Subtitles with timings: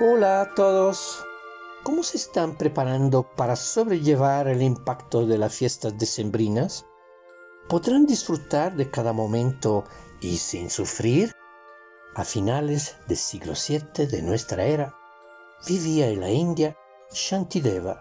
[0.00, 1.24] Hola a todos.
[1.84, 6.84] ¿Cómo se están preparando para sobrellevar el impacto de las fiestas decembrinas?
[7.68, 9.84] ¿Podrán disfrutar de cada momento
[10.20, 11.30] y sin sufrir?
[12.16, 14.96] A finales del siglo VII de nuestra era,
[15.64, 16.76] vivía en la India
[17.12, 18.00] Shantideva,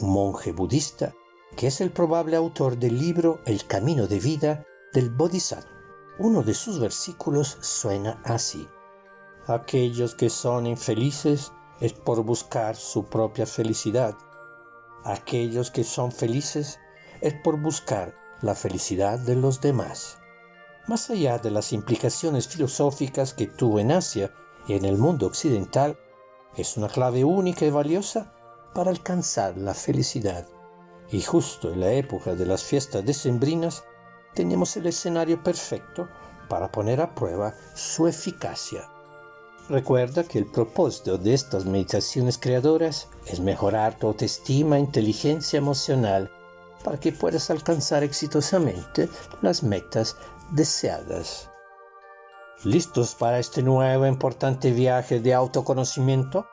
[0.00, 1.12] un monje budista
[1.56, 5.68] que es el probable autor del libro El camino de vida del Bodhisattva.
[6.20, 8.68] Uno de sus versículos suena así.
[9.48, 14.16] Aquellos que son infelices es por buscar su propia felicidad.
[15.04, 16.78] Aquellos que son felices
[17.20, 20.18] es por buscar la felicidad de los demás.
[20.86, 24.32] Más allá de las implicaciones filosóficas que tuvo en Asia
[24.68, 25.98] y en el mundo occidental,
[26.56, 28.32] es una clave única y valiosa
[28.74, 30.46] para alcanzar la felicidad.
[31.10, 33.82] Y justo en la época de las fiestas decembrinas,
[34.34, 36.08] tenemos el escenario perfecto
[36.48, 38.88] para poner a prueba su eficacia.
[39.68, 46.30] Recuerda que el propósito de estas meditaciones creadoras es mejorar tu autoestima e inteligencia emocional
[46.82, 49.08] para que puedas alcanzar exitosamente
[49.40, 50.16] las metas
[50.50, 51.48] deseadas.
[52.64, 56.48] ¿Listos para este nuevo importante viaje de autoconocimiento?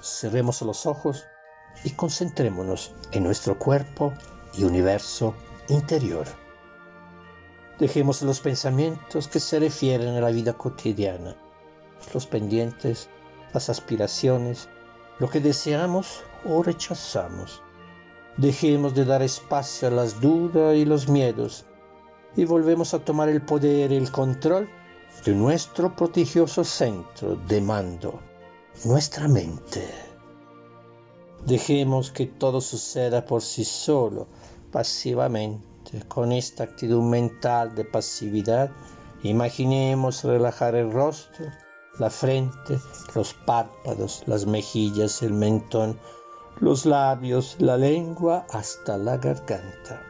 [0.00, 1.24] Cerremos los ojos
[1.84, 4.14] y concentrémonos en nuestro cuerpo
[4.54, 5.34] y universo
[5.68, 6.26] interior.
[7.78, 11.36] Dejemos los pensamientos que se refieren a la vida cotidiana
[12.14, 13.08] los pendientes,
[13.52, 14.68] las aspiraciones,
[15.18, 17.62] lo que deseamos o rechazamos.
[18.36, 21.66] Dejemos de dar espacio a las dudas y los miedos
[22.36, 24.68] y volvemos a tomar el poder y el control
[25.24, 28.20] de nuestro prodigioso centro de mando,
[28.84, 29.88] nuestra mente.
[31.44, 34.28] Dejemos que todo suceda por sí solo,
[34.70, 38.70] pasivamente, con esta actitud mental de pasividad.
[39.22, 41.46] Imaginemos relajar el rostro
[41.98, 42.78] la frente,
[43.14, 45.98] los párpados, las mejillas, el mentón,
[46.60, 50.02] los labios, la lengua hasta la garganta.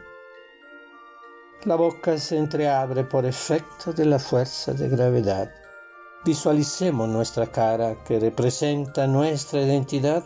[1.63, 5.51] La boca se entreabre por efecto de la fuerza de gravedad.
[6.25, 10.23] Visualicemos nuestra cara que representa nuestra identidad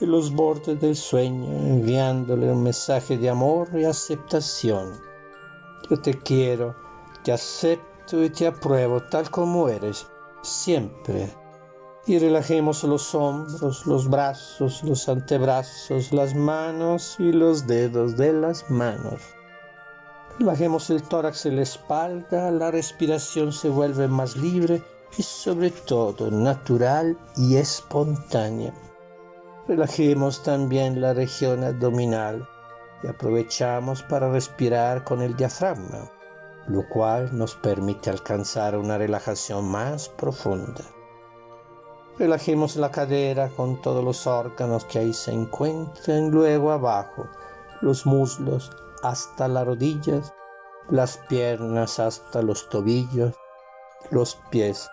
[0.00, 5.00] en los bordes del sueño, enviándole un mensaje de amor y aceptación.
[5.88, 6.74] Yo te quiero,
[7.22, 10.06] te acepto y te apruebo tal como eres
[10.42, 11.28] siempre.
[12.06, 18.68] Y relajemos los hombros, los brazos, los antebrazos, las manos y los dedos de las
[18.68, 19.20] manos.
[20.38, 24.82] Relajemos el tórax y la espalda, la respiración se vuelve más libre
[25.16, 28.74] y sobre todo natural y espontánea.
[29.68, 32.48] Relajemos también la región abdominal
[33.04, 36.10] y aprovechamos para respirar con el diafragma
[36.68, 40.82] lo cual nos permite alcanzar una relajación más profunda.
[42.18, 47.26] Relajemos la cadera con todos los órganos que ahí se encuentran, luego abajo,
[47.80, 48.70] los muslos
[49.02, 50.32] hasta las rodillas,
[50.88, 53.34] las piernas hasta los tobillos,
[54.10, 54.88] los pies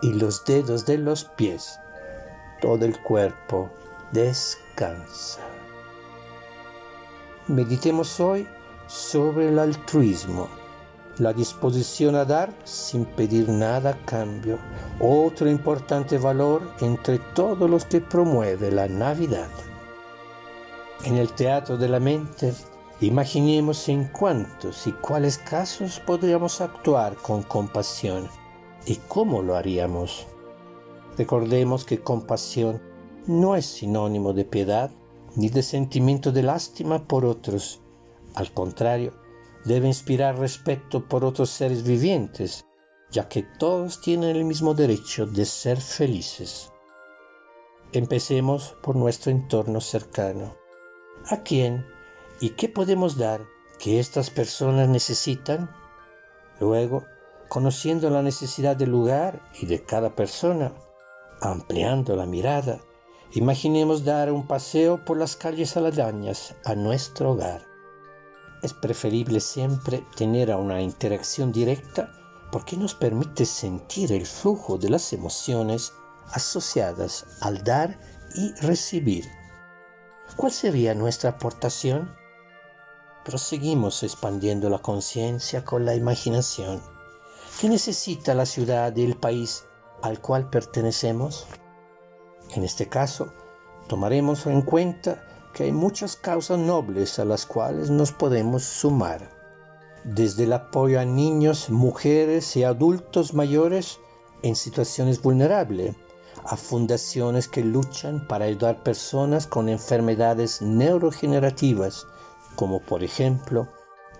[0.00, 1.78] y los dedos de los pies.
[2.62, 3.70] Todo el cuerpo
[4.12, 5.40] descansa.
[7.48, 8.48] Meditemos hoy
[8.86, 10.48] sobre el altruismo
[11.18, 14.58] la disposición a dar sin pedir nada a cambio,
[15.00, 19.48] otro importante valor entre todos los que promueve la Navidad.
[21.04, 22.54] En el teatro de la mente,
[23.00, 28.28] imaginemos en cuántos y cuáles casos podríamos actuar con compasión
[28.86, 30.26] y cómo lo haríamos.
[31.16, 32.80] Recordemos que compasión
[33.26, 34.90] no es sinónimo de piedad
[35.36, 37.80] ni de sentimiento de lástima por otros.
[38.34, 39.12] Al contrario,
[39.68, 42.64] debe inspirar respeto por otros seres vivientes,
[43.10, 46.72] ya que todos tienen el mismo derecho de ser felices.
[47.92, 50.56] Empecemos por nuestro entorno cercano.
[51.30, 51.86] ¿A quién
[52.40, 53.42] y qué podemos dar
[53.78, 55.70] que estas personas necesitan?
[56.60, 57.04] Luego,
[57.48, 60.72] conociendo la necesidad del lugar y de cada persona,
[61.40, 62.80] ampliando la mirada,
[63.32, 67.77] imaginemos dar un paseo por las calles aledañas a nuestro hogar
[68.62, 72.12] es preferible siempre tener una interacción directa
[72.50, 75.92] porque nos permite sentir el flujo de las emociones
[76.32, 77.98] asociadas al dar
[78.34, 79.26] y recibir.
[80.36, 82.14] ¿Cuál sería nuestra aportación?
[83.24, 86.80] Proseguimos expandiendo la conciencia con la imaginación.
[87.60, 89.64] ¿Qué necesita la ciudad y el país
[90.02, 91.46] al cual pertenecemos?
[92.54, 93.32] En este caso,
[93.88, 95.22] tomaremos en cuenta
[95.58, 99.28] hay muchas causas nobles a las cuales nos podemos sumar,
[100.04, 103.98] desde el apoyo a niños, mujeres y adultos mayores
[104.42, 105.96] en situaciones vulnerables,
[106.44, 112.06] a fundaciones que luchan para ayudar personas con enfermedades neurogenerativas,
[112.56, 113.68] como por ejemplo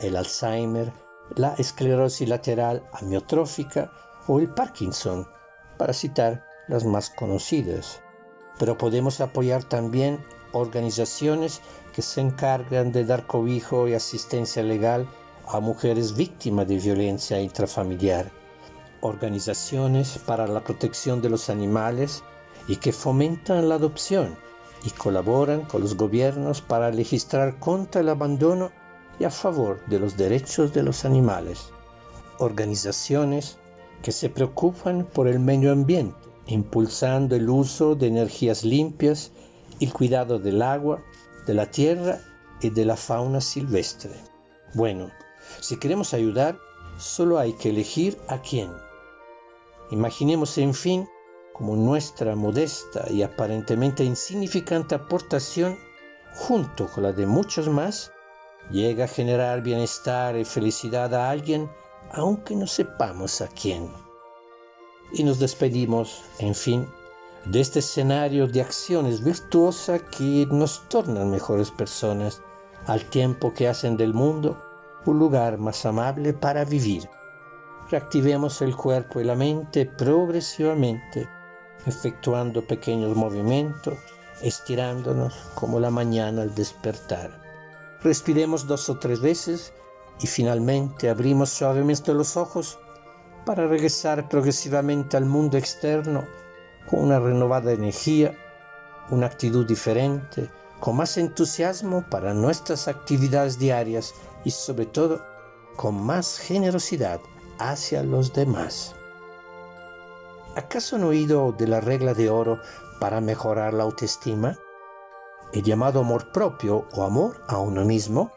[0.00, 0.92] el Alzheimer,
[1.36, 3.90] la esclerosis lateral amiotrófica
[4.26, 5.26] o el Parkinson,
[5.76, 8.00] para citar las más conocidas.
[8.58, 10.24] Pero podemos apoyar también
[10.58, 11.60] organizaciones
[11.94, 15.08] que se encargan de dar cobijo y asistencia legal
[15.48, 18.30] a mujeres víctimas de violencia intrafamiliar,
[19.00, 22.22] organizaciones para la protección de los animales
[22.68, 24.36] y que fomentan la adopción
[24.84, 28.70] y colaboran con los gobiernos para legislar contra el abandono
[29.18, 31.70] y a favor de los derechos de los animales.
[32.38, 33.58] Organizaciones
[34.02, 36.16] que se preocupan por el medio ambiente,
[36.46, 39.32] impulsando el uso de energías limpias
[39.80, 41.02] el cuidado del agua,
[41.46, 42.20] de la tierra
[42.60, 44.12] y de la fauna silvestre.
[44.74, 45.10] Bueno,
[45.60, 46.58] si queremos ayudar,
[46.98, 48.70] solo hay que elegir a quién.
[49.90, 51.08] Imaginemos, en fin,
[51.54, 55.78] como nuestra modesta y aparentemente insignificante aportación,
[56.34, 58.12] junto con la de muchos más,
[58.70, 61.70] llega a generar bienestar y felicidad a alguien,
[62.12, 63.90] aunque no sepamos a quién.
[65.12, 66.86] Y nos despedimos, en fin,
[67.44, 72.42] de este escenario de acciones virtuosas que nos tornan mejores personas,
[72.86, 74.56] al tiempo que hacen del mundo
[75.06, 77.08] un lugar más amable para vivir.
[77.90, 81.28] Reactivemos el cuerpo y la mente progresivamente,
[81.86, 83.94] efectuando pequeños movimientos,
[84.42, 87.30] estirándonos como la mañana al despertar.
[88.02, 89.72] Respiremos dos o tres veces
[90.20, 92.78] y finalmente abrimos suavemente los ojos
[93.46, 96.24] para regresar progresivamente al mundo externo
[96.88, 98.34] con una renovada energía,
[99.10, 100.50] una actitud diferente,
[100.80, 104.14] con más entusiasmo para nuestras actividades diarias
[104.44, 105.24] y sobre todo
[105.76, 107.20] con más generosidad
[107.58, 108.94] hacia los demás.
[110.56, 112.60] ¿Acaso han oído de la regla de oro
[113.00, 114.58] para mejorar la autoestima?
[115.52, 118.32] El llamado amor propio o amor a uno mismo.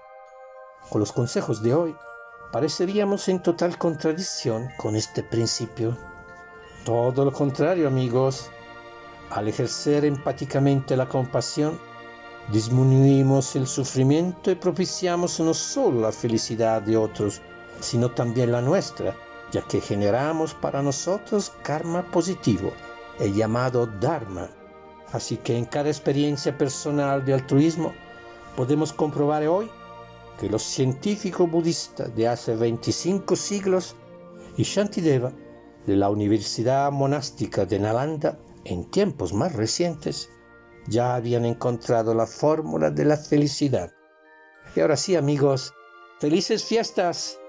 [0.90, 1.96] Con los consejos de hoy,
[2.52, 5.98] pareceríamos en total contradicción con este principio.
[6.86, 8.50] Todo lo contrario, amigos.
[9.30, 11.80] Al ejercer empáticamente la compasión,
[12.52, 17.40] disminuimos el sufrimiento y propiciamos no solo la felicidad de otros,
[17.80, 19.16] sino también la nuestra,
[19.52, 22.72] ya que generamos para nosotros karma positivo,
[23.20, 24.50] el llamado Dharma.
[25.14, 27.94] Así que en cada experiencia personal de altruismo
[28.56, 29.70] podemos comprobar hoy
[30.40, 33.96] que los científicos budistas de hace 25 siglos
[34.58, 35.32] y Shantideva
[35.86, 40.30] de la Universidad Monástica de Nalanda en tiempos más recientes
[40.88, 43.92] ya habían encontrado la fórmula de la felicidad.
[44.76, 45.74] Y ahora sí, amigos,
[46.20, 47.41] felices fiestas.